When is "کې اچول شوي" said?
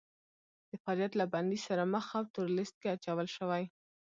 2.81-3.63